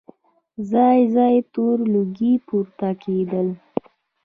ځای 0.71 0.99
ځای 1.15 1.35
تور 1.53 1.77
لوګي 1.93 2.33
پورته 2.47 2.89
کېدل. 3.03 3.47